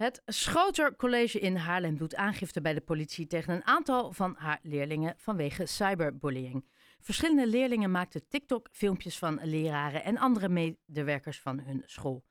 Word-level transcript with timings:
Het 0.00 0.22
Schoter 0.26 0.96
College 0.96 1.38
in 1.40 1.56
Haarlem 1.56 1.96
doet 1.96 2.14
aangifte 2.14 2.60
bij 2.60 2.74
de 2.74 2.80
politie 2.80 3.26
tegen 3.26 3.54
een 3.54 3.66
aantal 3.66 4.12
van 4.12 4.34
haar 4.38 4.58
leerlingen 4.62 5.14
vanwege 5.16 5.66
cyberbullying. 5.66 6.64
Verschillende 7.00 7.46
leerlingen 7.46 7.90
maakten 7.90 8.28
TikTok-filmpjes 8.28 9.18
van 9.18 9.40
leraren 9.42 10.04
en 10.04 10.18
andere 10.18 10.48
medewerkers 10.48 11.40
van 11.40 11.60
hun 11.60 11.82
school. 11.86 12.24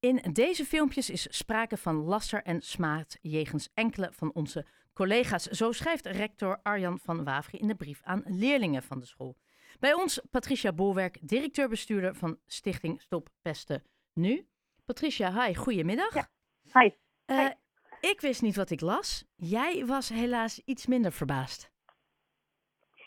In 0.00 0.20
deze 0.32 0.64
filmpjes 0.64 1.10
is 1.10 1.26
sprake 1.30 1.76
van 1.76 1.96
laster 1.96 2.42
en 2.42 2.62
smaad 2.62 3.18
jegens 3.20 3.70
enkele 3.74 4.08
van 4.12 4.32
onze 4.32 4.66
collega's. 4.92 5.44
Zo 5.44 5.72
schrijft 5.72 6.06
rector 6.06 6.60
Arjan 6.62 6.98
van 6.98 7.24
Wavre 7.24 7.58
in 7.58 7.68
de 7.68 7.74
brief 7.74 8.00
aan 8.02 8.22
leerlingen 8.26 8.82
van 8.82 9.00
de 9.00 9.06
school. 9.06 9.36
Bij 9.78 9.92
ons 9.92 10.20
Patricia 10.30 10.72
Bolwerk, 10.72 11.18
directeur-bestuurder 11.20 12.14
van 12.14 12.38
Stichting 12.46 13.00
Stop 13.00 13.28
Pesten 13.42 13.82
Nu. 14.12 14.48
Patricia, 14.84 15.44
hi, 15.44 15.54
goedemiddag. 15.54 16.14
Ja, 16.14 16.28
hi. 16.72 16.90
Uh, 17.26 17.50
ik 18.00 18.20
wist 18.20 18.42
niet 18.42 18.56
wat 18.56 18.70
ik 18.70 18.80
las. 18.80 19.24
Jij 19.36 19.84
was 19.86 20.08
helaas 20.08 20.62
iets 20.64 20.86
minder 20.86 21.12
verbaasd. 21.12 21.72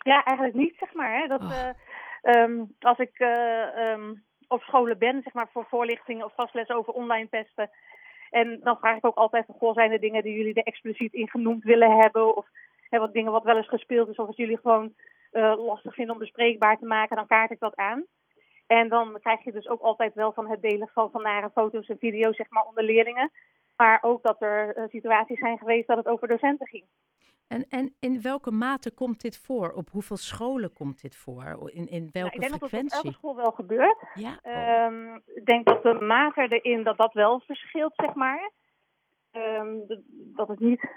Ja, 0.04 0.24
eigenlijk 0.24 0.58
niet, 0.58 0.76
zeg 0.80 0.94
maar. 0.94 1.20
Hè. 1.20 1.28
Dat, 1.28 1.42
Oh. 1.42 1.52
eh, 1.52 1.74
ehm, 2.22 2.64
als 2.80 2.98
ik 2.98 3.20
eh, 3.20 3.92
ehm, 3.92 4.14
op 4.48 4.62
scholen 4.62 4.98
ben, 4.98 5.22
zeg 5.24 5.34
maar, 5.34 5.50
voor 5.52 5.66
voorlichting 5.70 6.24
of 6.24 6.34
vastles 6.36 6.70
over 6.70 6.94
online 6.94 7.28
pesten. 7.28 7.70
En 8.30 8.60
dan 8.64 8.78
vraag 8.78 8.98
ik 8.98 9.06
ook 9.06 9.16
altijd 9.16 9.46
van, 9.46 9.56
goh, 9.56 9.74
zijn 9.74 9.92
er 9.92 10.00
dingen 10.00 10.24
die 10.24 10.38
jullie 10.38 10.54
er 10.54 10.64
expliciet 10.64 11.14
in 11.14 11.30
genoemd 11.30 11.64
willen 11.64 11.98
hebben? 11.98 12.36
Of 12.36 12.48
hè, 12.90 13.00
wat 13.00 13.14
dingen 13.14 13.32
wat 13.32 13.44
wel 13.44 13.58
eens 13.58 13.68
gespeeld 13.68 14.10
is, 14.10 14.16
of 14.16 14.28
als 14.28 14.36
jullie 14.36 14.58
gewoon 14.58 14.94
eh, 15.32 15.54
lastig 15.58 15.94
vinden 15.94 16.14
om 16.14 16.20
bespreekbaar 16.20 16.78
te 16.78 16.86
maken, 16.86 17.16
dan 17.16 17.28
kaart 17.28 17.52
ik 17.52 17.60
dat 17.60 17.76
aan. 17.76 18.06
En 18.68 18.90
dan 18.90 19.18
krijg 19.22 19.44
je 19.44 19.52
dus 19.52 19.68
ook 19.68 19.82
altijd 19.82 20.14
wel 20.14 20.32
van 20.34 20.50
het 20.50 20.62
delen 20.62 20.90
van, 20.94 21.12
van 21.12 21.22
nare 21.22 21.50
foto's 21.50 21.88
en 21.88 21.98
video's, 21.98 22.36
zeg 22.36 22.50
maar, 22.50 22.64
onder 22.64 22.84
leerlingen. 22.84 23.32
Maar 23.78 24.00
ook 24.02 24.24
dat 24.24 24.42
er 24.42 24.76
eh, 24.76 24.84
situaties 24.88 25.40
zijn 25.40 25.58
geweest 25.58 25.88
dat 25.88 25.98
het 25.98 26.08
over 26.08 26.28
docenten 26.28 26.68
ging. 26.68 26.86
En, 27.48 27.66
en 27.70 27.96
in 28.00 28.22
welke 28.22 28.52
mate 28.52 28.92
komt 28.92 29.22
dit 29.22 29.38
voor? 29.38 29.72
Op 29.72 29.90
hoeveel 29.90 30.18
scholen 30.18 30.74
komt 30.74 31.02
dit 31.02 31.16
voor? 31.16 31.72
In, 31.74 31.88
in 31.88 32.00
Nou, 32.00 32.10
welke 32.12 32.36
ik 32.36 32.40
denk 32.40 32.52
dat 32.52 32.60
dat 32.60 32.62
op 32.62 32.70
frequentie? 32.70 32.98
elke 32.98 33.18
school 33.18 33.36
wel 33.36 33.52
gebeurt. 33.52 33.98
Ja. 34.14 34.40
oh. 34.44 34.54
Ehm, 34.54 35.16
ik 35.16 35.46
denk 35.46 35.66
dat 35.66 35.84
de 35.84 35.94
mate 35.94 36.48
erin 36.48 36.84
dat 36.84 36.98
dat 36.98 37.14
wel 37.14 37.40
verschilt, 37.40 37.94
zeg 37.96 38.14
maar. 38.14 38.52
Ehm, 39.32 39.78
dat 40.10 40.48
het 40.48 40.60
niet 40.60 40.90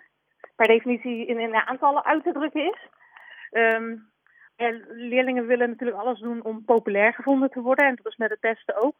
per 0.56 0.66
definitie 0.66 1.26
in, 1.26 1.38
in 1.38 1.54
aantallen 1.54 2.04
uit 2.04 2.22
te 2.22 2.32
drukken 2.32 2.64
is. 2.64 2.88
Ehm, 3.50 3.96
leerlingen 4.88 5.46
willen 5.46 5.68
natuurlijk 5.68 5.98
alles 5.98 6.20
doen 6.20 6.44
om 6.44 6.64
populair 6.64 7.12
gevonden 7.14 7.50
te 7.50 7.60
worden. 7.60 7.86
En 7.86 7.94
dat 7.94 8.06
is 8.06 8.16
met 8.16 8.30
het 8.30 8.40
testen 8.40 8.82
ook. 8.82 8.94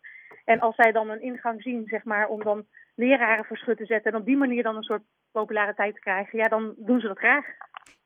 En 0.51 0.61
als 0.61 0.75
zij 0.75 0.93
dan 0.93 1.11
een 1.11 1.23
ingang 1.23 1.63
zien, 1.63 1.87
zeg 1.87 2.05
maar, 2.05 2.29
om 2.29 2.43
dan 2.43 2.67
leraren 2.95 3.45
voor 3.45 3.57
schut 3.57 3.77
te 3.77 3.87
zetten... 3.87 4.13
en 4.13 4.19
op 4.19 4.27
die 4.27 4.37
manier 4.37 4.63
dan 4.63 4.77
een 4.77 4.83
soort 4.83 5.03
populariteit 5.31 5.95
te 5.95 6.01
krijgen... 6.01 6.39
ja, 6.39 6.49
dan 6.49 6.75
doen 6.77 7.01
ze 7.01 7.07
dat 7.07 7.19
graag. 7.19 7.47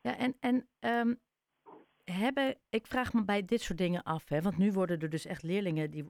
Ja, 0.01 0.17
en, 0.17 0.37
en 0.41 0.69
ehm, 0.81 1.15
hebben, 2.05 2.57
ik 2.69 2.87
vraag 2.87 3.13
me 3.13 3.25
bij 3.25 3.45
dit 3.45 3.61
soort 3.61 3.79
dingen 3.79 4.03
af, 4.03 4.29
hè, 4.29 4.43
want 4.43 4.59
nu 4.59 4.73
worden 4.73 5.01
er 5.01 5.11
dus 5.11 5.27
echt 5.27 5.43
leerlingen, 5.43 5.91
die, 5.91 6.05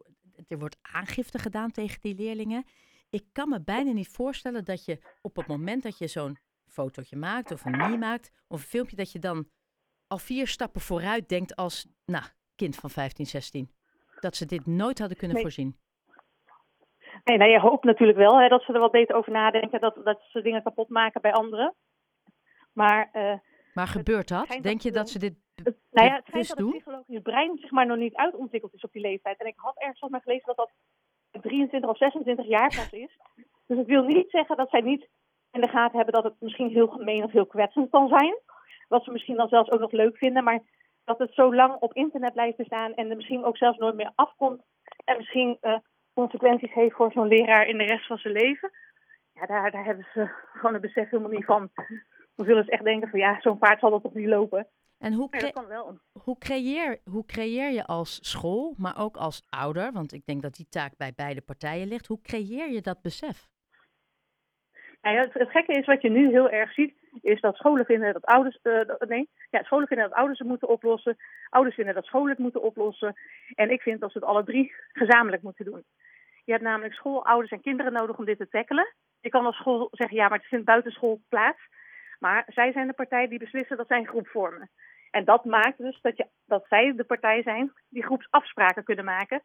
er 0.48 0.58
wordt 0.58 0.78
aangifte 0.82 1.38
gedaan 1.38 1.70
tegen 1.70 2.00
die 2.00 2.14
leerlingen. 2.14 2.64
Ik 3.10 3.24
kan 3.32 3.48
me 3.48 3.60
bijna 3.60 3.92
niet 3.92 4.08
voorstellen 4.08 4.64
dat 4.64 4.84
je 4.84 4.98
op 5.22 5.36
het 5.36 5.46
moment 5.46 5.82
dat 5.82 5.98
je 5.98 6.06
zo'n 6.06 6.38
fotootje 6.66 7.16
maakt 7.16 7.52
of 7.52 7.64
een 7.64 7.76
meme 7.76 7.98
maakt 7.98 8.30
of 8.48 8.60
een 8.60 8.68
filmpje, 8.68 8.96
dat 8.96 9.12
je 9.12 9.18
dan 9.18 9.48
al 10.06 10.18
vier 10.18 10.46
stappen 10.46 10.80
vooruit 10.80 11.28
denkt 11.28 11.56
als, 11.56 11.86
nou, 12.04 12.24
kind 12.54 12.76
van 12.76 12.90
15, 12.90 13.26
16. 13.26 13.70
Dat 14.20 14.36
ze 14.36 14.46
dit 14.46 14.66
nooit 14.66 14.98
hadden 14.98 15.16
kunnen 15.16 15.36
Nee. 15.36 15.44
voorzien. 15.44 15.82
Nee, 17.24 17.36
nou, 17.36 17.50
je 17.50 17.60
hoopt 17.60 17.84
natuurlijk 17.84 18.18
wel 18.18 18.40
hè, 18.40 18.48
dat 18.48 18.62
ze 18.62 18.72
er 18.72 18.80
wat 18.80 18.90
beter 18.92 19.16
over 19.16 19.32
nadenken... 19.32 19.80
dat, 19.80 19.96
dat 20.04 20.20
ze 20.28 20.42
dingen 20.42 20.62
kapot 20.62 20.88
maken 20.88 21.20
bij 21.20 21.32
anderen. 21.32 21.74
Maar... 22.72 23.08
eh, 23.12 23.34
Maar 23.74 23.86
gebeurt 23.86 24.28
dat? 24.28 24.58
Denk 24.62 24.80
je 24.80 24.90
dat 24.92 25.08
ze 25.10 25.18
dit 25.18 25.34
Het, 25.64 25.76
nou 25.90 26.08
ja, 26.08 26.14
het 26.14 26.24
schijnt 26.26 26.48
dat 26.48 26.58
het 26.58 26.70
psychologisch 26.70 27.22
brein 27.22 27.58
zeg 27.60 27.70
maar, 27.70 27.86
nog 27.86 27.96
niet 27.96 28.14
uitontwikkeld 28.14 28.74
is 28.74 28.82
op 28.84 28.92
die 28.92 29.02
leeftijd. 29.02 29.40
En 29.40 29.46
ik 29.46 29.54
had 29.56 29.76
ergens 29.76 29.98
van 29.98 30.10
mij 30.10 30.20
gelezen 30.20 30.46
dat 30.46 30.56
dat 30.56 31.42
23 31.42 31.90
of 31.90 31.96
26 31.96 32.46
jaar 32.46 32.68
pas 32.68 32.90
is. 32.90 33.18
Dus 33.66 33.78
het 33.78 33.86
wil 33.86 34.02
niet 34.02 34.30
zeggen 34.30 34.56
dat 34.56 34.70
zij 34.70 34.80
niet 34.80 35.08
in 35.52 35.60
de 35.60 35.68
gaten 35.68 35.96
hebben 35.96 36.14
dat 36.14 36.24
het 36.24 36.40
misschien 36.40 36.68
heel 36.68 36.86
gemeen 36.88 37.24
of 37.24 37.32
heel 37.32 37.46
kwetsend 37.46 37.90
kan 37.90 38.08
zijn. 38.08 38.38
Wat 38.88 39.04
ze 39.04 39.10
misschien 39.10 39.36
dan 39.36 39.48
zelfs 39.48 39.70
ook 39.70 39.80
nog 39.80 39.92
leuk 39.92 40.16
vinden. 40.16 40.44
Maar 40.44 40.62
dat 41.04 41.18
het 41.18 41.34
zo 41.34 41.54
lang 41.54 41.74
op 41.74 41.92
internet 41.94 42.32
blijft 42.32 42.56
bestaan 42.56 42.94
en 42.94 43.10
er 43.10 43.16
misschien 43.16 43.44
ook 43.44 43.56
zelfs 43.56 43.78
nooit 43.78 43.94
meer 43.94 44.12
afkomt. 44.14 44.62
En 45.04 45.16
misschien 45.16 45.58
eh, 45.60 45.76
consequenties 46.14 46.72
heeft 46.72 46.94
voor 46.94 47.12
zo'n 47.12 47.28
leraar 47.28 47.66
in 47.66 47.78
de 47.78 47.84
rest 47.84 48.06
van 48.06 48.18
zijn 48.18 48.34
leven. 48.34 48.70
Ja, 49.32 49.46
daar, 49.46 49.70
daar 49.70 49.84
hebben 49.84 50.06
ze 50.14 50.30
gewoon 50.52 50.72
het 50.72 50.82
besef 50.82 51.10
helemaal 51.10 51.32
niet 51.32 51.44
van. 51.44 51.70
Dan 52.34 52.46
zullen 52.46 52.64
ze 52.64 52.70
echt 52.70 52.84
denken 52.84 53.08
van 53.08 53.18
ja, 53.18 53.40
zo'n 53.40 53.58
paard 53.58 53.80
zal 53.80 53.90
dat 53.90 54.02
toch 54.02 54.14
niet 54.14 54.26
lopen. 54.26 54.66
En 54.98 55.12
hoe, 55.12 55.28
cre- 55.28 55.66
wel. 55.68 55.98
hoe, 56.12 56.38
creëer, 56.38 56.98
hoe 57.04 57.26
creëer 57.26 57.70
je 57.70 57.84
als 57.84 58.30
school, 58.30 58.74
maar 58.76 58.98
ook 58.98 59.16
als 59.16 59.46
ouder, 59.48 59.92
want 59.92 60.12
ik 60.12 60.26
denk 60.26 60.42
dat 60.42 60.54
die 60.54 60.68
taak 60.68 60.96
bij 60.96 61.12
beide 61.16 61.40
partijen 61.40 61.88
ligt, 61.88 62.06
hoe 62.06 62.20
creëer 62.20 62.70
je 62.70 62.80
dat 62.80 63.02
besef? 63.02 63.48
Nou 65.02 65.16
ja, 65.16 65.22
het, 65.22 65.32
het 65.32 65.50
gekke 65.50 65.72
is 65.72 65.86
wat 65.86 66.02
je 66.02 66.10
nu 66.10 66.30
heel 66.30 66.50
erg 66.50 66.72
ziet, 66.72 66.94
is 67.20 67.40
dat 67.40 67.56
scholen 67.56 67.84
vinden 67.84 68.12
dat 68.12 68.24
ouders, 68.24 68.58
eh, 68.62 69.08
nee, 69.08 69.28
ja, 69.50 69.62
scholen 69.62 69.86
vinden 69.86 70.08
dat 70.08 70.16
ouders 70.16 70.38
het 70.38 70.48
moeten 70.48 70.68
oplossen, 70.68 71.16
ouders 71.48 71.74
vinden 71.74 71.94
dat 71.94 72.04
scholen 72.04 72.30
het 72.30 72.38
moeten 72.38 72.62
oplossen. 72.62 73.14
En 73.54 73.70
ik 73.70 73.82
vind 73.82 74.00
dat 74.00 74.12
ze 74.12 74.18
het 74.18 74.26
alle 74.26 74.44
drie 74.44 74.74
gezamenlijk 74.92 75.42
moeten 75.42 75.64
doen. 75.64 75.84
Je 76.44 76.52
hebt 76.52 76.64
namelijk 76.64 76.94
school, 76.94 77.26
ouders 77.26 77.50
en 77.50 77.60
kinderen 77.60 77.92
nodig 77.92 78.18
om 78.18 78.24
dit 78.24 78.38
te 78.38 78.48
tackelen. 78.48 78.94
Je 79.20 79.28
kan 79.28 79.46
als 79.46 79.56
school 79.56 79.88
zeggen, 79.90 80.16
ja, 80.16 80.28
maar 80.28 80.38
het 80.38 80.46
vindt 80.46 80.64
buitenschool 80.64 81.20
plaats. 81.28 81.60
Maar 82.18 82.44
zij 82.46 82.72
zijn 82.72 82.86
de 82.86 82.92
partij 82.92 83.28
die 83.28 83.38
beslissen 83.38 83.76
dat 83.76 83.86
zij 83.86 83.98
een 83.98 84.06
groep 84.06 84.28
vormen. 84.28 84.70
En 85.10 85.24
dat 85.24 85.44
maakt 85.44 85.78
dus 85.78 86.00
dat, 86.00 86.16
je, 86.16 86.28
dat 86.46 86.66
zij 86.68 86.94
de 86.96 87.04
partij 87.04 87.42
zijn 87.42 87.72
die 87.88 88.04
groepsafspraken 88.04 88.84
kunnen 88.84 89.04
maken. 89.04 89.42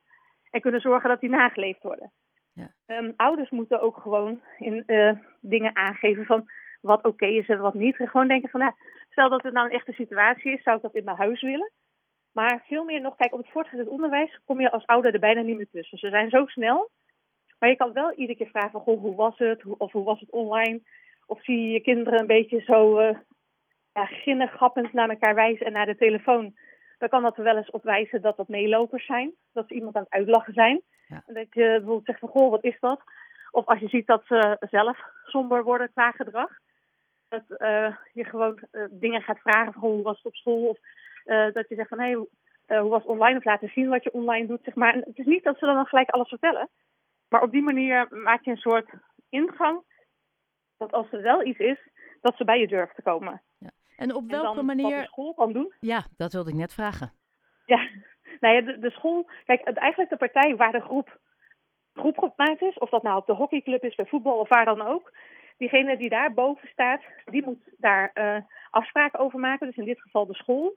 En 0.50 0.62
kunnen 0.62 0.82
zorgen 0.82 1.10
dat 1.10 1.20
die 1.20 1.30
nageleefd 1.30 1.84
worden. 1.84 2.12
Ja. 2.54 2.74
Ehm, 2.86 3.12
ouders 3.16 3.50
moeten 3.50 3.82
ook 3.82 3.98
gewoon 3.98 4.42
in 4.58 4.84
eh, 4.86 5.12
dingen 5.42 5.76
aangeven 5.76 6.26
van 6.26 6.50
wat 6.82 7.04
oké 7.04 7.26
is 7.26 7.48
en 7.48 7.60
wat 7.60 7.74
niet. 7.74 7.98
En 7.98 8.08
gewoon 8.08 8.28
denken 8.28 8.50
van, 8.50 8.60
nou, 8.60 8.74
stel 9.10 9.30
dat 9.30 9.44
het 9.44 9.54
nou 9.54 9.68
een 9.68 9.76
echte 9.76 9.94
situatie 9.94 10.54
is, 10.54 10.64
zou 10.64 10.76
ik 10.76 10.82
dat 10.82 10.96
in 10.96 11.04
mijn 11.04 11.18
huis 11.18 11.42
willen. 11.42 11.72
Maar 12.32 12.64
veel 12.68 12.84
meer 12.84 13.02
nog, 13.02 13.16
kijk, 13.16 13.34
op 13.34 13.40
het 13.40 13.52
voortgezet 13.52 13.88
onderwijs 13.88 14.40
kom 14.46 14.62
je 14.62 14.72
als 14.72 14.86
ouder 14.86 15.14
er 15.14 15.20
bijna 15.20 15.42
niet 15.42 15.58
meer 15.58 15.70
tussen. 15.72 15.98
Ze 15.98 16.10
zijn 16.10 16.30
zo 16.30 16.46
snel. 16.46 16.90
Maar 17.60 17.70
je 17.70 17.76
kan 17.76 17.94
wel 17.94 18.14
iedere 18.14 18.38
keer 18.38 18.50
vragen 18.50 18.72
van, 18.72 18.82
goh, 18.82 19.02
hoe 19.02 19.16
was 19.16 19.38
het? 19.38 19.64
Of 19.78 19.92
hoe 19.92 20.04
was 20.04 20.20
het 20.20 20.32
online? 20.32 20.82
Of 21.26 21.44
zie 21.44 21.62
je 21.62 21.72
je 21.72 21.80
kinderen 21.80 22.20
een 22.20 22.28
beetje 22.28 22.62
zo 22.62 22.98
eh 22.98 23.18
ja, 23.94 24.06
ginnig 24.06 24.52
grappend 24.52 24.94
naar 24.94 25.10
elkaar 25.10 25.36
wijzen 25.36 25.66
en 25.66 25.72
naar 25.72 25.86
de 25.86 25.96
telefoon. 25.96 26.56
Dan 26.98 27.10
kan 27.10 27.24
dat 27.24 27.38
er 27.38 27.44
wel 27.44 27.58
eens 27.58 27.72
op 27.72 27.84
wijzen 27.84 28.22
dat 28.22 28.38
dat 28.38 28.48
meelopers 28.48 29.06
zijn. 29.06 29.34
Dat 29.54 29.68
ze 29.68 29.74
iemand 29.74 29.96
aan 29.96 30.04
het 30.04 30.12
uitlachen 30.12 30.54
zijn. 30.54 30.82
Ja. 31.08 31.24
En 31.28 31.34
dat 31.34 31.54
je 31.54 31.64
bijvoorbeeld 31.64 32.06
zegt 32.06 32.20
van, 32.20 32.30
goh, 32.30 32.50
wat 32.50 32.64
is 32.64 32.78
dat? 32.80 33.02
Of 33.52 33.66
als 33.66 33.80
je 33.80 33.88
ziet 33.88 34.08
dat 34.08 34.24
ze 34.26 34.58
zelf 34.60 34.98
somber 35.26 35.64
worden 35.64 35.92
qua 35.92 36.12
gedrag. 36.12 36.50
Dat 37.28 37.44
eh, 37.48 37.96
je 38.14 38.24
gewoon 38.24 38.60
eh, 38.72 38.84
dingen 38.90 39.22
gaat 39.22 39.40
vragen 39.40 39.74
van, 39.74 39.82
goh, 39.82 39.92
hoe 39.92 40.04
was 40.04 40.18
het 40.18 40.26
op 40.26 40.36
school? 40.36 40.68
Of 40.68 40.78
dat 41.54 41.70
je 41.70 41.76
zegt 41.76 41.90
van, 41.90 42.00
hé, 42.00 42.06
hey, 42.06 42.26
eh, 42.70 42.82
hoe 42.82 42.90
was 42.90 43.04
online? 43.04 43.38
Of 43.38 43.44
laten 43.44 43.70
zien 43.70 43.90
wat 43.90 44.04
je 44.04 44.14
online 44.14 44.48
doet, 44.48 44.64
zeg 44.64 44.76
maar. 44.76 44.94
En 44.94 45.00
het 45.06 45.18
is 45.18 45.26
niet 45.26 45.44
dat 45.44 45.58
ze 45.58 45.66
dan 45.66 45.86
gelijk 45.86 46.10
alles 46.10 46.30
vertellen. 46.30 46.70
Maar 47.30 47.42
op 47.42 47.52
die 47.52 47.62
manier 47.62 48.08
maak 48.10 48.44
je 48.44 48.52
een 48.52 48.58
soort 48.58 48.90
ingang. 49.30 49.84
Dat 50.78 50.92
als 50.92 51.12
er 51.12 51.22
wel 51.22 51.46
iets 51.46 51.60
is, 51.60 51.90
dat 52.22 52.36
ze 52.36 52.44
bij 52.44 52.60
je 52.60 52.68
durven 52.68 52.96
te 52.96 53.02
komen. 53.02 53.42
En 53.98 54.16
op 54.16 54.22
En 54.22 54.28
welke 54.28 54.46
dan 54.46 54.56
wat 54.56 54.66
manier... 54.66 54.98
de 54.98 55.08
school 55.08 55.34
kan 55.34 55.54
doen. 55.54 55.74
Ja, 55.80 56.06
dat 56.18 56.34
wilde 56.34 56.50
ik 56.50 56.56
net 56.56 56.74
vragen. 56.74 57.12
Ja, 57.66 57.78
nou 58.42 58.56
ja, 58.56 58.62
de, 58.62 58.80
de 58.80 58.90
school. 58.90 59.30
Kijk, 59.46 59.62
het, 59.64 59.78
eigenlijk 59.78 60.10
de 60.10 60.18
partij 60.18 60.56
waar 60.56 60.72
de 60.72 60.82
groep, 60.82 61.20
groep 61.94 62.18
gemaakt 62.18 62.62
is, 62.62 62.78
of 62.78 62.90
dat 62.90 63.04
nou 63.04 63.18
op 63.18 63.26
de 63.26 63.34
hockeyclub 63.34 63.84
is, 63.84 63.96
bij 63.96 64.06
voetbal 64.06 64.40
of 64.40 64.50
waar 64.50 64.66
dan 64.66 64.82
ook. 64.82 65.12
Diegene 65.60 65.98
die 65.98 66.10
daar 66.10 66.34
boven 66.34 66.68
staat, 66.68 67.02
die 67.26 67.46
moet 67.46 67.60
daar 67.78 68.12
eh, 68.14 68.38
afspraken 68.70 69.20
over 69.20 69.40
maken. 69.40 69.68
Dus 69.68 69.76
in 69.76 69.86
dit 69.86 70.02
geval 70.02 70.26
de 70.26 70.34
school. 70.34 70.76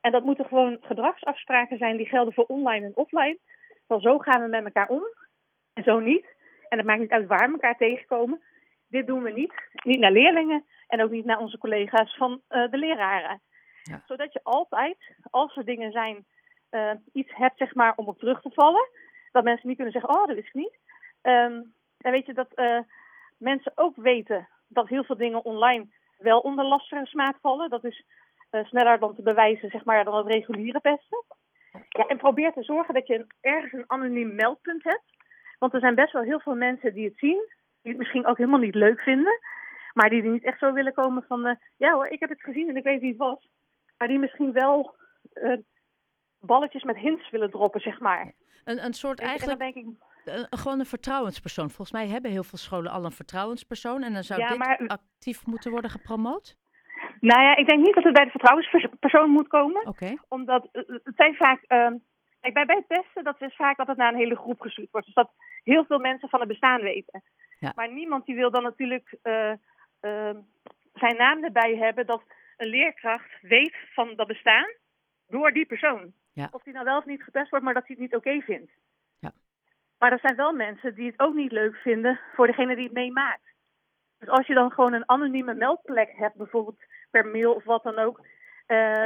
En 0.00 0.12
dat 0.12 0.24
moeten 0.24 0.44
gewoon 0.44 0.78
gedragsafspraken 0.80 1.78
zijn 1.78 1.96
die 1.96 2.06
gelden 2.06 2.34
voor 2.34 2.44
online 2.44 2.86
en 2.86 2.96
offline. 2.96 3.38
Van 3.86 4.00
zo 4.00 4.18
gaan 4.18 4.42
we 4.42 4.48
met 4.48 4.64
elkaar 4.64 4.88
om 4.88 5.02
en 5.72 5.82
zo 5.82 5.98
niet. 5.98 6.26
En 6.68 6.78
het 6.78 6.86
maakt 6.86 7.00
niet 7.00 7.10
uit 7.10 7.26
waar 7.26 7.46
we 7.46 7.52
elkaar 7.52 7.76
tegenkomen. 7.76 8.42
Dit 8.88 9.06
doen 9.06 9.22
we 9.22 9.30
niet. 9.30 9.52
Niet 9.84 9.98
naar 9.98 10.12
leerlingen 10.12 10.64
en 10.86 11.02
ook 11.02 11.10
niet 11.10 11.24
naar 11.24 11.38
onze 11.38 11.58
collega's 11.58 12.16
van 12.16 12.40
eh, 12.48 12.70
de 12.70 12.78
leraren. 12.78 13.40
Ja. 13.82 14.02
Zodat 14.06 14.32
je 14.32 14.40
altijd, 14.42 14.96
als 15.30 15.56
er 15.56 15.64
dingen 15.64 15.92
zijn, 15.92 16.26
eh, 16.70 16.92
iets 17.12 17.34
hebt 17.34 17.58
zeg 17.58 17.74
maar, 17.74 17.92
om 17.96 18.06
op 18.06 18.18
terug 18.18 18.40
te 18.40 18.50
vallen. 18.52 18.88
Dat 19.32 19.44
mensen 19.44 19.68
niet 19.68 19.76
kunnen 19.76 19.92
zeggen, 19.92 20.14
oh, 20.14 20.26
dat 20.26 20.36
wist 20.36 20.48
ik 20.48 20.54
niet. 20.54 20.78
Ehm, 21.22 21.62
en 21.98 22.10
weet 22.10 22.26
je 22.26 22.34
dat 22.34 22.52
mensen 23.40 23.72
ook 23.74 23.96
weten 23.96 24.48
dat 24.68 24.88
heel 24.88 25.04
veel 25.04 25.16
dingen 25.16 25.44
online 25.44 25.86
wel 26.18 26.40
onder 26.40 26.64
laster 26.64 26.98
en 26.98 27.06
smaad 27.06 27.36
vallen. 27.40 27.70
Dat 27.70 27.84
is 27.84 28.04
eh, 28.50 28.64
sneller 28.64 28.98
dan 28.98 29.14
te 29.14 29.22
bewijzen 29.22 29.70
zeg 29.70 29.84
maar, 29.84 30.04
dan 30.04 30.16
het 30.16 30.26
reguliere 30.26 30.80
pesten. 30.80 31.24
Ja, 31.88 32.06
en 32.06 32.16
probeer 32.16 32.52
te 32.52 32.62
zorgen 32.62 32.94
dat 32.94 33.06
je 33.06 33.14
een, 33.14 33.26
ergens 33.40 33.72
een 33.72 33.90
anoniem 33.90 34.34
meldpunt 34.34 34.84
hebt. 34.84 35.04
Want 35.58 35.74
er 35.74 35.80
zijn 35.80 35.94
best 35.94 36.12
wel 36.12 36.22
heel 36.22 36.40
veel 36.40 36.54
mensen 36.54 36.94
die 36.94 37.04
het 37.04 37.18
zien, 37.18 37.48
die 37.82 37.92
het 37.92 37.98
misschien 37.98 38.26
ook 38.26 38.36
helemaal 38.36 38.58
niet 38.58 38.74
leuk 38.74 39.00
vinden. 39.00 39.38
Maar 39.92 40.10
die 40.10 40.22
er 40.22 40.30
niet 40.30 40.44
echt 40.44 40.58
zo 40.58 40.72
willen 40.72 40.92
komen 40.92 41.24
van, 41.28 41.46
uh, 41.46 41.54
ja 41.76 41.92
hoor, 41.92 42.06
ik 42.06 42.20
heb 42.20 42.28
het 42.28 42.42
gezien 42.42 42.68
en 42.68 42.76
ik 42.76 42.84
weet 42.84 43.00
wie 43.00 43.08
het 43.08 43.18
was. 43.18 43.48
Maar 43.98 44.08
die 44.08 44.18
misschien 44.18 44.52
wel 44.52 44.96
uh, 45.34 45.56
balletjes 46.40 46.82
met 46.82 46.96
hints 46.96 47.30
willen 47.30 47.50
droppen, 47.50 47.80
zeg 47.80 48.00
maar. 48.00 48.32
Een, 48.64 48.84
een 48.84 48.94
soort 48.94 49.20
eigenlijk, 49.20 49.58
denk 49.58 49.74
ik, 49.74 49.86
een, 50.34 50.58
gewoon 50.58 50.78
een 50.78 50.86
vertrouwenspersoon. 50.86 51.68
Volgens 51.68 51.92
mij 51.92 52.08
hebben 52.08 52.30
heel 52.30 52.42
veel 52.42 52.58
scholen 52.58 52.92
al 52.92 53.04
een 53.04 53.12
vertrouwenspersoon. 53.12 54.02
En 54.02 54.12
dan 54.12 54.22
zou 54.22 54.48
dit 54.48 54.58
maar, 54.58 54.86
actief 54.86 55.46
moeten 55.46 55.70
worden 55.70 55.90
gepromoot? 55.90 56.56
Nou 57.20 57.42
ja, 57.42 57.56
ik 57.56 57.68
denk 57.68 57.84
niet 57.84 57.94
dat 57.94 58.04
het 58.04 58.12
bij 58.12 58.24
de 58.24 58.30
vertrouwenspersoon 58.30 59.30
moet 59.30 59.48
komen. 59.48 59.94
Omdat 60.28 60.68
het 60.72 61.16
zijn 61.16 61.34
vaak... 61.34 61.60
Uh, 61.68 61.90
kijk, 62.40 62.54
bij, 62.54 62.66
bij 62.66 62.84
het 62.86 62.88
testen, 62.88 63.24
dat 63.24 63.40
is 63.40 63.56
vaak 63.56 63.76
dat 63.76 63.86
het 63.86 63.96
naar 63.96 64.12
een 64.12 64.18
hele 64.18 64.36
groep 64.36 64.60
gestuurd 64.60 64.90
wordt. 64.90 65.06
Dus 65.06 65.14
dat 65.14 65.30
heel 65.62 65.84
veel 65.84 65.98
mensen 65.98 66.28
van 66.28 66.40
het 66.40 66.48
bestaan 66.48 66.80
weten. 66.80 67.22
Ja. 67.58 67.72
Maar 67.74 67.92
niemand 67.92 68.26
die 68.26 68.34
wil 68.34 68.50
dan 68.50 68.62
natuurlijk 68.62 69.18
uh, 69.22 69.52
uh, 70.00 70.30
zijn 70.94 71.16
naam 71.16 71.44
erbij 71.44 71.76
hebben 71.76 72.06
dat 72.06 72.22
een 72.56 72.68
leerkracht 72.68 73.30
weet 73.40 73.76
van 73.94 74.16
dat 74.16 74.26
bestaan 74.26 74.66
door 75.28 75.52
die 75.52 75.66
persoon. 75.66 76.12
Ja. 76.32 76.48
Of 76.50 76.62
die 76.62 76.72
nou 76.72 76.84
wel 76.84 76.98
of 76.98 77.04
niet 77.04 77.22
getest 77.22 77.50
wordt, 77.50 77.64
maar 77.64 77.74
dat 77.74 77.86
hij 77.86 77.96
het 77.98 78.04
niet 78.04 78.16
oké 78.16 78.40
vindt. 78.40 78.72
Maar 80.00 80.12
er 80.12 80.18
zijn 80.18 80.36
wel 80.36 80.52
mensen 80.52 80.94
die 80.94 81.06
het 81.06 81.20
ook 81.20 81.34
niet 81.34 81.52
leuk 81.52 81.76
vinden 81.76 82.20
voor 82.34 82.46
degene 82.46 82.74
die 82.74 82.84
het 82.84 82.92
meemaakt. 82.92 83.54
Dus 84.18 84.28
als 84.28 84.46
je 84.46 84.54
dan 84.54 84.70
gewoon 84.70 84.92
een 84.92 85.08
anonieme 85.08 85.54
meldplek 85.54 86.12
hebt, 86.16 86.34
bijvoorbeeld 86.34 86.78
per 87.10 87.26
mail 87.26 87.54
of 87.54 87.64
wat 87.64 87.82
dan 87.82 87.98
ook, 87.98 88.18
uh, 88.18 88.26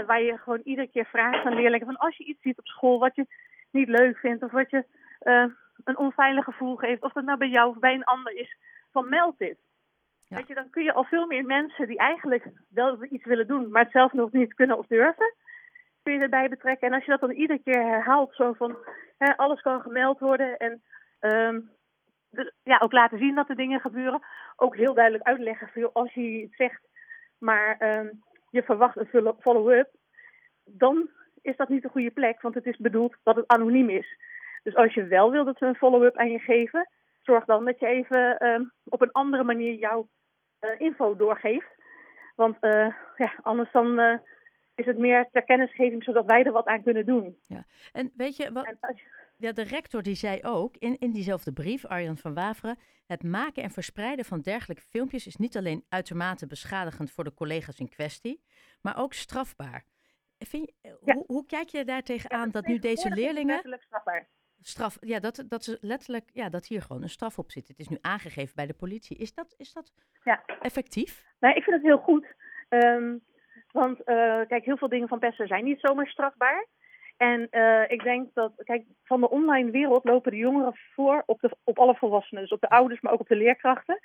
waar 0.06 0.22
je 0.22 0.38
gewoon 0.38 0.60
iedere 0.64 0.88
keer 0.88 1.06
vraagt 1.06 1.46
aan 1.46 1.54
leerlingen 1.54 1.86
van 1.86 1.96
als 1.96 2.16
je 2.16 2.24
iets 2.24 2.42
ziet 2.42 2.58
op 2.58 2.66
school 2.66 2.98
wat 2.98 3.14
je 3.14 3.26
niet 3.70 3.88
leuk 3.88 4.18
vindt 4.18 4.42
of 4.42 4.50
wat 4.50 4.70
je 4.70 4.84
uh, 5.22 5.46
een 5.84 5.98
onveilig 5.98 6.44
gevoel 6.44 6.76
geeft, 6.76 7.02
of 7.02 7.12
dat 7.12 7.24
nou 7.24 7.38
bij 7.38 7.48
jou 7.48 7.68
of 7.68 7.78
bij 7.78 7.94
een 7.94 8.04
ander 8.04 8.32
is, 8.36 8.56
van 8.92 9.08
meld 9.08 9.38
dit. 9.38 9.58
Ja. 10.28 10.36
Weet 10.36 10.46
je, 10.46 10.54
dan 10.54 10.70
kun 10.70 10.82
je 10.82 10.92
al 10.92 11.04
veel 11.04 11.26
meer 11.26 11.44
mensen 11.44 11.86
die 11.86 11.98
eigenlijk 11.98 12.46
wel 12.68 13.04
iets 13.04 13.24
willen 13.24 13.46
doen, 13.46 13.70
maar 13.70 13.82
het 13.82 13.92
zelf 13.92 14.12
nog 14.12 14.32
niet 14.32 14.54
kunnen 14.54 14.78
of 14.78 14.86
durven, 14.86 15.34
kun 16.04 16.14
je 16.14 16.20
erbij 16.20 16.48
betrekken. 16.48 16.88
En 16.88 16.94
als 16.94 17.04
je 17.04 17.10
dat 17.10 17.20
dan 17.20 17.30
iedere 17.30 17.58
keer 17.58 17.82
herhaalt, 17.82 18.34
zo 18.34 18.52
van 18.52 18.76
hè, 19.18 19.36
alles 19.36 19.60
kan 19.60 19.80
gemeld 19.80 20.18
worden 20.18 20.56
en 20.56 20.82
dus, 22.30 22.52
ja, 22.62 22.78
ook 22.78 22.92
laten 22.92 23.18
zien 23.18 23.34
dat 23.34 23.48
er 23.48 23.56
dingen 23.56 23.80
gebeuren. 23.80 24.22
Ook 24.56 24.76
heel 24.76 24.94
duidelijk 24.94 25.24
uitleggen 25.24 25.68
voor 25.68 25.90
als 25.92 26.12
je 26.12 26.20
iets 26.20 26.56
zegt, 26.56 26.80
maar 27.38 27.98
um, 27.98 28.22
je 28.50 28.62
verwacht 28.62 28.96
een 28.96 29.34
follow-up, 29.40 29.90
dan 30.64 31.10
is 31.42 31.56
dat 31.56 31.68
niet 31.68 31.82
de 31.82 31.88
goede 31.88 32.10
plek, 32.10 32.40
want 32.40 32.54
het 32.54 32.66
is 32.66 32.76
bedoeld 32.76 33.16
dat 33.22 33.36
het 33.36 33.46
anoniem 33.46 33.88
is. 33.88 34.18
Dus 34.62 34.74
als 34.74 34.94
je 34.94 35.04
wel 35.04 35.30
wil 35.30 35.44
dat 35.44 35.58
we 35.58 35.66
een 35.66 35.74
follow-up 35.74 36.16
aan 36.16 36.30
je 36.30 36.38
geven, 36.38 36.88
zorg 37.22 37.44
dan 37.44 37.64
dat 37.64 37.80
je 37.80 37.86
even 37.86 38.46
um, 38.46 38.72
op 38.84 39.00
een 39.00 39.12
andere 39.12 39.44
manier 39.44 39.74
jouw 39.74 40.08
uh, 40.60 40.80
info 40.80 41.16
doorgeeft. 41.16 41.82
Want 42.36 42.56
uh, 42.60 42.88
ja, 43.16 43.32
anders 43.42 43.72
dan 43.72 44.00
uh, 44.00 44.14
is 44.74 44.86
het 44.86 44.98
meer 44.98 45.28
ter 45.32 45.44
kennisgeving, 45.44 46.04
zodat 46.04 46.26
wij 46.26 46.44
er 46.44 46.52
wat 46.52 46.66
aan 46.66 46.82
kunnen 46.82 47.06
doen. 47.06 47.38
Ja. 47.46 47.64
En 47.92 48.12
weet 48.16 48.36
je, 48.36 48.52
wat, 48.52 48.74
ja, 49.36 49.52
de 49.52 49.62
rector 49.62 50.02
die 50.02 50.14
zei 50.14 50.42
ook 50.42 50.76
in, 50.76 50.96
in 50.98 51.12
diezelfde 51.12 51.52
brief, 51.52 51.84
Arjan 51.84 52.16
van 52.16 52.34
Waveren, 52.34 52.78
het 53.06 53.22
maken 53.22 53.62
en 53.62 53.70
verspreiden 53.70 54.24
van 54.24 54.40
dergelijke 54.40 54.82
filmpjes 54.82 55.26
is 55.26 55.36
niet 55.36 55.56
alleen 55.56 55.84
uitermate 55.88 56.46
beschadigend 56.46 57.10
voor 57.10 57.24
de 57.24 57.34
collega's 57.34 57.80
in 57.80 57.88
kwestie, 57.88 58.42
maar 58.82 58.98
ook 58.98 59.12
strafbaar. 59.12 59.84
Vind 60.38 60.66
je, 60.66 60.96
ja. 61.04 61.14
hoe, 61.14 61.24
hoe, 61.26 61.46
kijk 61.46 61.68
je 61.68 61.84
daar 61.84 62.02
tegenaan 62.02 62.46
ja, 62.46 62.52
dat 62.52 62.66
nu 62.66 62.78
deze 62.78 63.08
leerlingen... 63.08 63.78
strafbaar. 63.80 64.28
Straf, 64.60 64.96
ja, 65.00 65.20
dat, 65.20 65.44
dat 65.48 65.64
ze 65.64 65.78
letterlijk, 65.80 66.30
ja, 66.32 66.48
dat 66.48 66.66
hier 66.66 66.82
gewoon 66.82 67.02
een 67.02 67.08
straf 67.08 67.38
op 67.38 67.50
zit. 67.50 67.68
Het 67.68 67.78
is 67.78 67.88
nu 67.88 67.98
aangegeven 68.00 68.54
bij 68.54 68.66
de 68.66 68.74
politie. 68.74 69.16
Is 69.16 69.34
dat, 69.34 69.54
is 69.56 69.72
dat 69.72 69.92
ja. 70.24 70.44
effectief? 70.60 71.24
Nee, 71.40 71.54
ik 71.54 71.62
vind 71.62 71.76
het 71.76 71.84
heel 71.84 71.98
goed. 71.98 72.34
Um, 72.68 73.22
want 73.74 73.98
uh, 73.98 74.40
kijk, 74.46 74.64
heel 74.64 74.76
veel 74.76 74.88
dingen 74.88 75.08
van 75.08 75.18
pesten 75.18 75.46
zijn 75.46 75.64
niet 75.64 75.80
zomaar 75.80 76.06
strafbaar. 76.06 76.66
En 77.16 77.48
uh, 77.50 77.82
ik 77.90 78.02
denk 78.02 78.34
dat, 78.34 78.52
kijk, 78.56 78.84
van 79.04 79.20
de 79.20 79.30
online 79.30 79.70
wereld 79.70 80.04
lopen 80.04 80.30
de 80.30 80.36
jongeren 80.36 80.76
voor 80.94 81.22
op, 81.26 81.40
de, 81.40 81.50
op 81.64 81.78
alle 81.78 81.94
volwassenen. 81.94 82.42
Dus 82.42 82.52
op 82.52 82.60
de 82.60 82.68
ouders, 82.68 83.00
maar 83.00 83.12
ook 83.12 83.20
op 83.20 83.28
de 83.28 83.36
leerkrachten. 83.36 84.00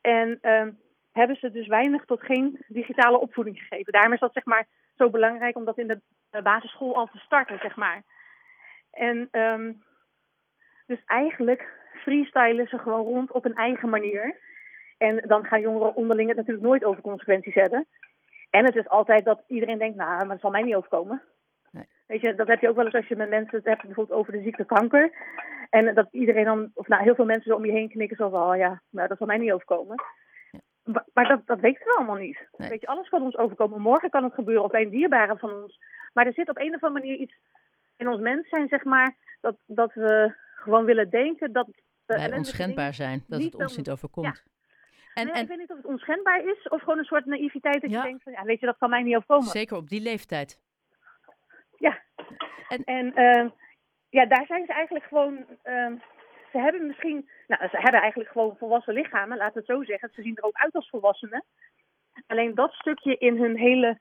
En 0.00 0.38
uh, 0.42 0.66
hebben 1.12 1.36
ze 1.36 1.50
dus 1.50 1.66
weinig 1.66 2.04
tot 2.04 2.22
geen 2.22 2.64
digitale 2.66 3.18
opvoeding 3.18 3.58
gegeven. 3.58 3.92
Daarom 3.92 4.12
is 4.12 4.20
dat 4.20 4.32
zeg 4.32 4.44
maar 4.44 4.66
zo 4.96 5.10
belangrijk 5.10 5.56
om 5.56 5.64
dat 5.64 5.78
in 5.78 5.86
de, 5.86 6.00
basisschool 6.42 6.96
al 6.96 7.06
te 7.06 7.18
starten, 7.18 7.58
zeg 7.58 7.76
maar. 7.76 8.02
En 8.90 9.28
um, 9.32 9.82
dus 10.86 11.04
eigenlijk 11.06 11.68
freestylen 11.94 12.66
ze 12.66 12.78
gewoon 12.78 13.04
rond 13.04 13.32
op 13.32 13.44
een 13.44 13.54
eigen 13.54 13.88
manier. 13.88 14.38
En 14.98 15.24
dan 15.26 15.44
gaan 15.44 15.60
jongeren 15.60 15.94
onderling 15.94 16.28
het 16.28 16.36
natuurlijk 16.36 16.66
nooit 16.66 16.84
over 16.84 17.02
consequenties 17.02 17.54
hebben. 17.54 17.86
En 18.50 18.64
het 18.64 18.76
is 18.76 18.88
altijd 18.88 19.24
dat 19.24 19.42
iedereen 19.46 19.78
denkt, 19.78 19.96
nou, 19.96 20.16
maar 20.18 20.28
dat 20.28 20.40
zal 20.40 20.50
mij 20.50 20.62
niet 20.62 20.74
overkomen. 20.74 21.22
Nee. 21.70 21.88
Weet 22.06 22.20
je, 22.20 22.34
dat 22.34 22.46
heb 22.46 22.60
je 22.60 22.68
ook 22.68 22.76
wel 22.76 22.84
eens 22.84 22.94
als 22.94 23.06
je 23.06 23.16
met 23.16 23.28
mensen 23.28 23.56
het 23.56 23.66
hebt 23.66 23.82
bijvoorbeeld 23.82 24.18
over 24.18 24.32
de 24.32 24.42
ziekte 24.42 24.64
kanker. 24.64 25.12
En 25.70 25.94
dat 25.94 26.08
iedereen 26.10 26.44
dan, 26.44 26.70
of 26.74 26.88
nou, 26.88 27.02
heel 27.02 27.14
veel 27.14 27.24
mensen 27.24 27.56
om 27.56 27.64
je 27.64 27.72
heen 27.72 27.88
knikken 27.88 28.16
zo 28.16 28.28
van, 28.28 28.50
oh 28.50 28.56
ja, 28.56 28.82
nou, 28.90 29.08
dat 29.08 29.18
zal 29.18 29.26
mij 29.26 29.38
niet 29.38 29.52
overkomen. 29.52 30.02
Ja. 30.50 30.60
Maar, 30.84 31.04
maar, 31.12 31.28
dat, 31.28 31.46
dat 31.46 31.60
weten 31.60 31.84
we 31.84 31.94
allemaal 31.96 32.16
niet. 32.16 32.48
Nee. 32.56 32.68
Weet 32.68 32.80
je, 32.80 32.86
alles 32.86 33.08
kan 33.08 33.22
ons 33.22 33.36
overkomen. 33.36 33.80
Morgen 33.80 34.10
kan 34.10 34.24
het 34.24 34.34
gebeuren, 34.34 34.64
of 34.64 34.72
een 34.72 34.90
dierbare 34.90 35.38
van 35.38 35.52
ons. 35.62 35.78
Maar 36.12 36.26
er 36.26 36.32
zit 36.32 36.48
op 36.48 36.58
een 36.58 36.74
of 36.74 36.82
andere 36.82 37.00
manier 37.06 37.18
iets 37.20 37.34
in 37.96 38.08
ons 38.08 38.20
mens 38.20 38.48
zijn, 38.48 38.68
zeg 38.68 38.84
maar, 38.84 39.16
dat, 39.40 39.56
dat 39.66 39.94
we 39.94 40.34
gewoon 40.54 40.84
willen 40.84 41.10
denken 41.10 41.52
dat... 41.52 41.68
Wij 42.06 42.32
onschendbaar 42.32 42.94
zijn, 42.94 43.24
dat 43.26 43.42
het 43.42 43.54
ons 43.54 43.76
niet 43.76 43.90
overkomt. 43.90 44.42
Ja. 44.44 44.50
En, 45.14 45.26
nee, 45.26 45.34
en... 45.34 45.42
Ik 45.42 45.48
weet 45.48 45.58
niet 45.58 45.70
of 45.70 45.76
het 45.76 45.86
onschendbaar 45.86 46.44
is 46.44 46.68
of 46.68 46.80
gewoon 46.80 46.98
een 46.98 47.04
soort 47.04 47.24
naïviteit 47.24 47.80
dat 47.80 47.90
je 47.90 48.02
denkt 48.02 48.22
van, 48.22 48.32
ja, 48.32 48.42
weet 48.42 48.60
je, 48.60 48.66
dat 48.66 48.78
kan 48.78 48.90
mij 48.90 49.02
niet 49.02 49.16
overkomen. 49.16 49.48
Zeker 49.48 49.76
op 49.76 49.88
die 49.88 50.00
leeftijd. 50.00 50.60
Ja. 51.78 52.02
En, 52.68 52.84
en 52.84 53.06
uh, 53.20 53.50
ja, 54.08 54.26
daar 54.26 54.46
zijn 54.46 54.66
ze 54.66 54.72
eigenlijk 54.72 55.04
gewoon, 55.04 55.36
uh, 55.64 55.92
ze 56.52 56.58
hebben 56.58 56.86
misschien, 56.86 57.28
nou, 57.46 57.68
ze 57.68 57.76
hebben 57.76 58.00
eigenlijk 58.00 58.30
gewoon 58.30 58.56
volwassen 58.56 58.94
lichamen, 58.94 59.36
laten 59.36 59.52
we 59.52 59.58
het 59.58 59.76
zo 59.78 59.84
zeggen. 59.84 60.10
Ze 60.12 60.22
zien 60.22 60.36
er 60.36 60.44
ook 60.44 60.56
uit 60.56 60.74
als 60.74 60.88
volwassenen. 60.88 61.44
Alleen 62.26 62.54
dat 62.54 62.72
stukje 62.72 63.16
in 63.16 63.36
hun 63.36 63.56
hele 63.56 63.98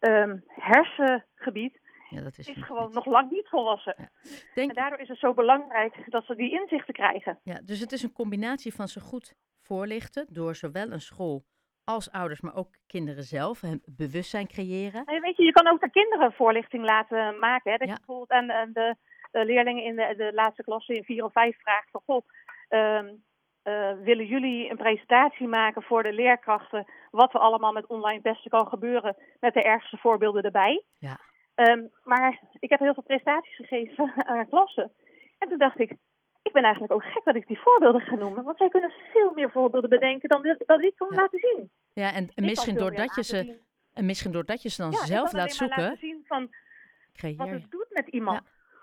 um, 0.00 0.44
hersengebied 0.46 1.79
ja, 2.10 2.22
dat 2.22 2.38
is, 2.38 2.48
is 2.48 2.64
gewoon 2.64 2.92
nog 2.92 3.06
lang 3.06 3.30
niet 3.30 3.48
volwassen. 3.48 3.94
Ja. 3.96 4.08
Denk... 4.54 4.68
En 4.68 4.74
daardoor 4.74 4.98
is 4.98 5.08
het 5.08 5.18
zo 5.18 5.34
belangrijk 5.34 6.04
dat 6.06 6.24
ze 6.24 6.34
die 6.34 6.50
inzichten 6.60 6.94
krijgen. 6.94 7.38
Ja, 7.42 7.60
dus 7.64 7.80
het 7.80 7.92
is 7.92 8.02
een 8.02 8.12
combinatie 8.12 8.74
van 8.74 8.88
ze 8.88 9.00
goed 9.00 9.34
voorlichten 9.62 10.26
door 10.30 10.54
zowel 10.54 10.90
een 10.90 11.00
school 11.00 11.44
als 11.84 12.10
ouders, 12.10 12.40
maar 12.40 12.54
ook 12.54 12.74
kinderen 12.86 13.24
zelf, 13.24 13.60
hun 13.60 13.82
bewustzijn 13.84 14.46
creëren. 14.46 15.02
Nee, 15.04 15.20
weet 15.20 15.36
je, 15.36 15.44
je 15.44 15.52
kan 15.52 15.68
ook 15.68 15.80
de 15.80 15.90
kinderen 15.90 16.32
voorlichting 16.32 16.84
laten 16.84 17.38
maken. 17.38 17.72
Hè? 17.72 17.76
Dat 17.76 17.88
ja. 17.88 17.94
je 17.94 18.00
bijvoorbeeld 18.06 18.30
aan, 18.30 18.52
aan 18.52 18.72
de, 18.72 18.96
de, 19.30 19.44
leerlingen 19.44 19.84
in 19.84 19.96
de, 19.96 20.14
de 20.16 20.32
laatste 20.34 20.62
klasse 20.62 20.94
in 20.94 21.04
4 21.04 21.24
of 21.24 21.32
5 21.32 21.60
vraagt 21.60 21.90
van, 21.90 22.02
goh, 22.04 22.26
um, 22.68 23.22
uh, 23.64 23.92
willen 24.02 24.26
jullie 24.26 24.70
een 24.70 24.76
presentatie 24.76 25.48
maken 25.48 25.82
voor 25.82 26.02
de 26.02 26.12
leerkrachten 26.12 26.86
wat 27.10 27.34
er 27.34 27.40
allemaal 27.40 27.72
met 27.72 27.86
online 27.86 28.22
testen 28.22 28.50
kan 28.50 28.66
gebeuren 28.66 29.16
met 29.40 29.54
de 29.54 29.62
ergste 29.62 29.96
voorbeelden 29.96 30.42
erbij. 30.42 30.84
Ja. 30.98 31.18
Um, 31.68 31.90
maar 32.04 32.40
ik 32.58 32.70
heb 32.70 32.80
heel 32.80 32.94
veel 32.94 33.02
presentaties 33.02 33.56
gegeven 33.56 34.12
aan 34.26 34.48
klassen. 34.48 34.92
En 35.38 35.48
toen 35.48 35.58
dacht 35.58 35.78
ik, 35.78 35.90
ik 36.42 36.52
ben 36.52 36.62
eigenlijk 36.62 36.92
ook 36.92 37.04
gek 37.04 37.24
dat 37.24 37.34
ik 37.34 37.46
die 37.46 37.60
voorbeelden 37.60 38.00
ga 38.00 38.14
noemen. 38.14 38.44
Want 38.44 38.56
zij 38.56 38.68
kunnen 38.68 38.92
veel 39.12 39.32
meer 39.34 39.50
voorbeelden 39.50 39.90
bedenken 39.90 40.28
dan 40.28 40.42
dat 40.66 40.82
ik 40.82 40.94
ja. 40.98 41.06
laten 41.08 41.38
zien. 41.38 41.70
Ja, 41.92 42.12
en, 42.12 42.30
en 42.34 42.44
misschien, 42.44 42.76
doordat 42.76 43.14
je 43.14 43.22
ze, 43.22 43.58
en 43.94 44.06
misschien 44.06 44.32
doordat 44.32 44.62
je 44.62 44.68
ze 44.68 44.82
dan 44.82 44.90
ja, 44.90 45.04
zelf 45.04 45.32
laat 45.32 45.52
zoeken. 45.52 45.82
laten 45.82 45.98
zien 45.98 46.24
van 46.26 46.50
wat 47.36 47.48
het 47.48 47.70
doet 47.70 47.88
met 47.90 48.08
iemand. 48.08 48.42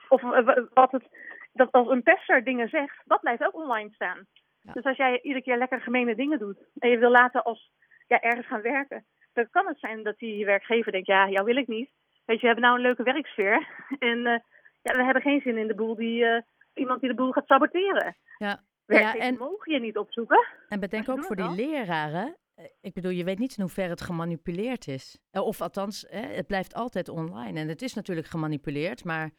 Of 0.10 0.22
uh, 0.22 0.58
wat 0.74 0.92
het, 0.92 1.08
dat 1.54 1.72
als 1.72 1.88
een 1.90 2.04
pester 2.04 2.44
dingen 2.44 2.70
zegt, 2.70 3.02
dat 3.06 3.22
blijft 3.22 3.46
ook 3.46 3.56
online 3.56 3.90
staan. 3.94 4.26
Dus 4.74 4.84
als 4.84 4.98
jij 4.98 5.20
iedere 5.22 5.44
keer 5.44 5.58
lekker 5.58 5.82
gemene 5.82 6.16
dingen 6.16 6.40
doet 6.40 6.58
en 6.80 6.90
je 6.90 6.98
wil 6.98 7.12
laten 7.12 7.44
als 7.44 7.72
ja, 8.08 8.22
ergens 8.22 8.48
gaan 8.48 8.62
werken, 8.62 9.06
dan 9.34 9.50
kan 9.50 9.68
het 9.68 9.80
zijn 9.80 10.04
dat 10.04 10.18
die 10.18 10.46
werkgever 10.46 10.92
denkt, 10.92 11.08
ja, 11.08 11.30
jou 11.30 11.46
wil 11.46 11.58
ik 11.58 11.68
niet. 11.68 11.90
Weet 12.28 12.40
je, 12.40 12.48
we 12.48 12.54
hebben 12.54 12.64
nou 12.64 12.76
een 12.76 12.82
leuke 12.82 13.04
werksfeer. 13.04 13.68
En 14.10 14.18
uh, 14.18 14.40
ja, 14.82 14.94
we 14.94 15.04
hebben 15.04 15.22
geen 15.22 15.42
zin 15.42 15.58
in 15.58 15.68
de 15.68 15.76
boel 15.76 15.96
die, 15.96 16.24
uh, 16.24 16.42
iemand 16.74 17.00
die 17.00 17.10
de 17.10 17.16
boel 17.16 17.32
gaat 17.32 17.48
saboteren. 17.48 18.18
Ja. 18.38 18.64
ja 18.86 19.16
en 19.16 19.38
mogen 19.38 19.74
je 19.74 19.80
niet 19.80 19.98
opzoeken. 19.98 20.46
En 20.70 20.80
bedenk 20.80 21.10
ook 21.10 21.24
voor 21.24 21.36
die 21.36 21.56
leraren. 21.56 22.38
Eh, 22.56 22.66
ik 22.82 22.94
bedoel, 22.94 23.12
je 23.12 23.24
weet 23.24 23.40
niet 23.40 23.58
in 23.58 23.64
hoeverre 23.64 23.90
het 23.90 24.02
gemanipuleerd 24.02 24.88
is. 24.88 25.20
Of 25.32 25.62
althans, 25.62 26.06
het 26.10 26.48
blijft 26.48 26.74
altijd 26.74 27.10
online. 27.10 27.60
En 27.60 27.68
het 27.68 27.82
is 27.82 27.94
natuurlijk 27.94 28.28
gemanipuleerd, 28.28 29.04
maar 29.04 29.32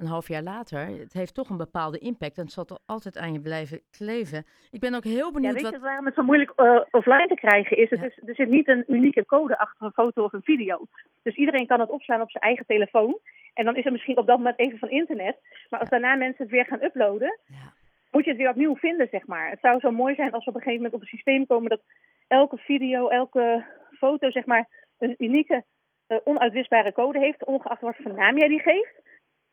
een 0.00 0.06
half 0.06 0.28
jaar 0.28 0.42
later, 0.42 0.86
het 0.86 1.12
heeft 1.12 1.34
toch 1.34 1.48
een 1.50 1.56
bepaalde 1.56 1.98
impact 1.98 2.36
en 2.36 2.42
het 2.42 2.52
zal 2.52 2.64
toch 2.64 2.78
altijd 2.86 3.18
aan 3.18 3.32
je 3.32 3.40
blijven 3.40 3.80
kleven. 3.90 4.44
Ik 4.70 4.80
ben 4.80 4.94
ook 4.94 5.04
heel 5.04 5.32
benieuwd. 5.32 5.54
Ja, 5.54 5.62
weet 5.62 5.72
je 5.72 5.78
wat... 5.78 5.88
waarom 5.88 6.06
het 6.06 6.14
zo 6.14 6.22
moeilijk 6.22 6.52
uh, 6.56 6.80
offline 6.90 7.26
te 7.26 7.34
krijgen 7.34 7.76
is? 7.76 7.90
Het 7.90 8.00
ja. 8.00 8.06
is? 8.06 8.18
Er 8.26 8.34
zit 8.34 8.48
niet 8.48 8.68
een 8.68 8.84
unieke 8.86 9.26
code 9.26 9.58
achter 9.58 9.86
een 9.86 9.92
foto 9.92 10.24
of 10.24 10.32
een 10.32 10.42
video. 10.42 10.86
Dus 11.22 11.34
iedereen 11.36 11.66
kan 11.66 11.80
het 11.80 11.90
opslaan 11.90 12.20
op 12.20 12.30
zijn 12.30 12.44
eigen 12.44 12.66
telefoon. 12.66 13.18
En 13.54 13.64
dan 13.64 13.76
is 13.76 13.84
er 13.84 13.92
misschien 13.92 14.18
op 14.18 14.26
dat 14.26 14.36
moment 14.36 14.58
even 14.58 14.78
van 14.78 14.90
internet. 14.90 15.36
Maar 15.68 15.80
als 15.80 15.88
daarna 15.88 16.14
mensen 16.14 16.42
het 16.42 16.52
weer 16.52 16.66
gaan 16.66 16.82
uploaden, 16.82 17.38
ja. 17.46 17.72
moet 18.10 18.24
je 18.24 18.30
het 18.30 18.38
weer 18.38 18.50
opnieuw 18.50 18.76
vinden, 18.76 19.08
zeg 19.10 19.26
maar. 19.26 19.50
Het 19.50 19.60
zou 19.60 19.80
zo 19.80 19.90
mooi 19.90 20.14
zijn 20.14 20.32
als 20.32 20.44
we 20.44 20.50
op 20.50 20.56
een 20.56 20.62
gegeven 20.62 20.82
moment 20.82 20.94
op 20.94 21.00
een 21.00 21.16
systeem 21.16 21.46
komen 21.46 21.70
dat 21.70 21.82
elke 22.28 22.56
video, 22.56 23.08
elke 23.08 23.64
foto, 23.98 24.30
zeg 24.30 24.46
maar, 24.46 24.68
een 24.98 25.14
unieke, 25.18 25.64
uh, 26.08 26.18
onuitwisbare 26.24 26.92
code 26.92 27.18
heeft, 27.18 27.44
ongeacht 27.44 27.80
wat 27.80 27.96
voor 28.02 28.14
naam 28.14 28.38
jij 28.38 28.48
die 28.48 28.60
geeft. 28.60 29.00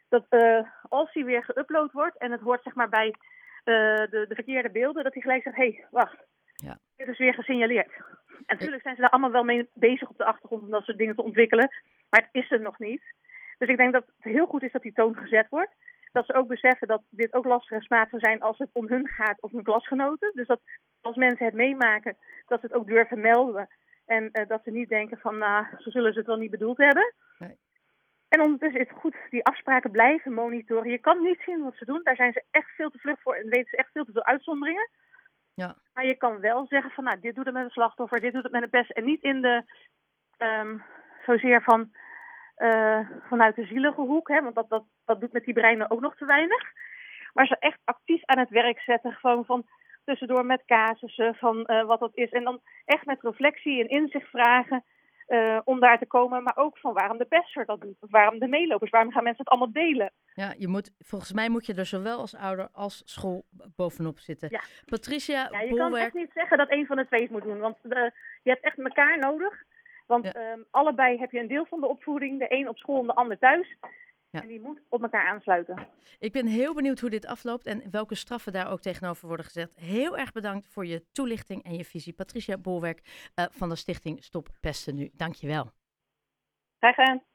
Dat 0.09 0.25
uh, 0.29 0.61
als 0.89 1.13
die 1.13 1.25
weer 1.25 1.43
geüpload 1.43 1.91
wordt 1.91 2.17
en 2.17 2.31
het 2.31 2.41
hoort 2.41 2.63
zeg 2.63 2.75
maar 2.75 2.89
bij 2.89 3.07
uh, 3.07 3.15
de, 3.95 4.25
de 4.27 4.35
verkeerde 4.35 4.69
beelden, 4.69 5.03
dat 5.03 5.13
hij 5.13 5.21
gelijk 5.21 5.43
zegt, 5.43 5.55
hé, 5.55 5.63
hey, 5.63 5.85
wacht, 5.91 6.17
ja. 6.55 6.77
dit 6.95 7.07
is 7.07 7.17
weer 7.17 7.33
gesignaleerd. 7.33 7.91
En 8.27 8.55
natuurlijk 8.55 8.81
zijn 8.81 8.95
ze 8.95 9.01
daar 9.01 9.09
allemaal 9.09 9.31
wel 9.31 9.43
mee 9.43 9.69
bezig 9.73 10.09
op 10.09 10.17
de 10.17 10.25
achtergrond 10.25 10.61
om 10.61 10.69
dat 10.69 10.83
soort 10.83 10.97
dingen 10.97 11.15
te 11.15 11.23
ontwikkelen, 11.23 11.69
maar 12.09 12.21
het 12.21 12.43
is 12.43 12.51
er 12.51 12.61
nog 12.61 12.79
niet. 12.79 13.01
Dus 13.57 13.69
ik 13.69 13.77
denk 13.77 13.93
dat 13.93 14.05
het 14.05 14.33
heel 14.33 14.45
goed 14.45 14.63
is 14.63 14.71
dat 14.71 14.81
die 14.81 14.93
toon 14.93 15.15
gezet 15.15 15.49
wordt 15.49 15.75
dat 16.17 16.25
ze 16.25 16.33
ook 16.33 16.47
beseffen 16.47 16.87
dat 16.87 17.01
dit 17.09 17.33
ook 17.33 17.45
lastige 17.45 17.81
smaken 17.81 18.19
zijn 18.19 18.41
als 18.41 18.57
het 18.57 18.69
om 18.73 18.87
hun 18.87 19.07
gaat 19.07 19.41
of 19.41 19.51
hun 19.51 19.63
klasgenoten. 19.63 20.31
Dus 20.33 20.47
dat 20.47 20.59
als 21.01 21.15
mensen 21.15 21.45
het 21.45 21.53
meemaken, 21.53 22.17
dat 22.47 22.59
ze 22.59 22.65
het 22.65 22.75
ook 22.75 22.87
durven 22.87 23.21
melden. 23.21 23.67
En 24.05 24.23
uh, 24.23 24.47
dat 24.47 24.61
ze 24.63 24.71
niet 24.71 24.89
denken 24.89 25.17
van, 25.17 25.37
nou, 25.37 25.65
zo 25.77 25.89
zullen 25.89 26.13
ze 26.13 26.17
het 26.17 26.27
wel 26.27 26.37
niet 26.37 26.51
bedoeld 26.51 26.77
hebben. 26.77 27.13
En 28.29 28.41
ondertussen 28.41 28.81
is 28.81 28.89
het 28.89 28.97
goed 28.97 29.15
die 29.29 29.45
afspraken 29.45 29.91
blijven 29.91 30.33
monitoren. 30.33 30.91
Je 30.91 30.97
kan 30.97 31.23
niet 31.23 31.41
zien 31.45 31.63
wat 31.63 31.75
ze 31.75 31.85
doen. 31.85 31.99
Daar 32.03 32.15
zijn 32.15 32.33
ze 32.33 32.43
echt 32.51 32.69
veel 32.69 32.89
te 32.89 32.99
vlug 32.99 33.21
voor 33.21 33.35
en 33.35 33.49
weten 33.49 33.69
ze 33.69 33.77
echt 33.77 33.91
veel 33.91 34.05
te 34.05 34.11
veel 34.11 34.25
uitzonderingen. 34.25 34.89
Ja. 35.53 35.75
Maar 35.93 36.05
je 36.05 36.15
kan 36.15 36.39
wel 36.39 36.65
zeggen 36.67 36.91
van, 36.91 37.03
nou, 37.03 37.19
dit 37.19 37.35
doet 37.35 37.45
het 37.45 37.53
met 37.53 37.63
een 37.63 37.69
slachtoffer, 37.69 38.19
dit 38.19 38.33
doet 38.33 38.43
het 38.43 38.51
met 38.51 38.63
een 38.63 38.69
pest. 38.69 38.91
En 38.91 39.05
niet 39.05 39.23
in 39.23 39.41
de, 39.41 39.63
um, 40.37 40.83
zozeer 41.25 41.61
van, 41.61 41.91
uh, 42.57 43.09
vanuit 43.29 43.55
de 43.55 43.65
zielige 43.65 44.01
hoek, 44.01 44.27
hè, 44.27 44.41
want 44.41 44.55
dat, 44.55 44.69
dat, 44.69 44.83
dat 45.05 45.19
doet 45.19 45.31
met 45.31 45.45
die 45.45 45.53
breinen 45.53 45.91
ook 45.91 46.01
nog 46.01 46.15
te 46.15 46.25
weinig. 46.25 46.63
Maar 47.33 47.45
ze 47.45 47.57
echt 47.59 47.79
actief 47.83 48.25
aan 48.25 48.39
het 48.39 48.49
werk 48.49 48.79
zetten, 48.79 49.11
gewoon 49.11 49.45
van 49.45 49.65
tussendoor 50.05 50.45
met 50.45 50.65
casussen 50.65 51.35
van 51.35 51.63
uh, 51.67 51.83
wat 51.83 51.99
dat 51.99 52.15
is. 52.15 52.29
En 52.29 52.43
dan 52.43 52.61
echt 52.85 53.05
met 53.05 53.21
reflectie 53.21 53.81
en 53.81 53.89
inzicht 53.89 54.29
vragen 54.29 54.83
uh, 55.27 55.59
om 55.63 55.79
daar 55.79 55.99
te 55.99 56.05
komen, 56.05 56.43
maar 56.43 56.57
ook 56.57 56.77
van 56.77 56.93
waarom 56.93 57.17
de 57.17 57.25
pester 57.25 57.65
dat 57.65 57.81
doet, 57.81 57.97
waarom 57.99 58.39
de 58.39 58.47
meelopers, 58.47 58.91
waarom 58.91 59.11
gaan 59.11 59.23
mensen 59.23 59.43
het 59.43 59.53
allemaal 59.53 59.71
delen. 59.71 60.11
Ja, 60.33 60.53
je 60.57 60.67
moet, 60.67 60.91
volgens 60.99 61.33
mij 61.33 61.49
moet 61.49 61.65
je 61.65 61.73
er 61.73 61.85
zowel 61.85 62.19
als 62.19 62.35
ouder 62.35 62.69
als 62.71 63.01
school 63.05 63.45
bovenop 63.75 64.19
zitten. 64.19 64.49
Ja. 64.51 64.61
Patricia, 64.85 65.47
ja, 65.51 65.59
je 65.59 65.75
kan 65.75 65.95
echt 65.95 66.13
niet 66.13 66.31
zeggen 66.33 66.57
dat 66.57 66.71
een 66.71 66.85
van 66.85 66.97
de 66.97 67.05
twee 67.05 67.21
het 67.21 67.31
moet 67.31 67.43
doen, 67.43 67.59
want 67.59 67.77
de, 67.81 68.11
je 68.43 68.49
hebt 68.49 68.63
echt 68.63 68.77
elkaar 68.77 69.19
nodig. 69.19 69.63
Want 70.05 70.25
ja. 70.25 70.51
um, 70.51 70.65
allebei 70.71 71.17
heb 71.17 71.31
je 71.31 71.39
een 71.39 71.47
deel 71.47 71.65
van 71.65 71.79
de 71.79 71.87
opvoeding, 71.87 72.39
de 72.39 72.45
een 72.49 72.69
op 72.69 72.77
school 72.77 72.99
en 72.99 73.07
de 73.07 73.15
ander 73.15 73.37
thuis. 73.37 73.77
Ja. 74.29 74.41
En 74.41 74.47
die 74.47 74.61
moet 74.61 74.81
op 74.89 75.01
elkaar 75.01 75.27
aansluiten. 75.27 75.87
Ik 76.19 76.31
ben 76.31 76.45
heel 76.45 76.73
benieuwd 76.73 76.99
hoe 76.99 77.09
dit 77.09 77.25
afloopt 77.25 77.65
en 77.65 77.91
welke 77.91 78.15
straffen 78.15 78.53
daar 78.53 78.71
ook 78.71 78.81
tegenover 78.81 79.27
worden 79.27 79.45
gezet. 79.45 79.71
Heel 79.75 80.17
erg 80.17 80.31
bedankt 80.31 80.67
voor 80.67 80.85
je 80.85 81.05
toelichting 81.11 81.63
en 81.63 81.73
je 81.73 81.85
visie. 81.85 82.13
Patricia 82.13 82.57
Bolwerk 82.57 83.29
uh, 83.35 83.45
van 83.51 83.69
de 83.69 83.75
stichting 83.75 84.23
Stop 84.23 84.49
Pesten 84.59 84.95
Nu. 84.95 85.09
Dank 85.13 85.33
je 85.33 85.47
wel. 85.47 85.71
Graag 86.77 86.95
gedaan. 86.95 87.21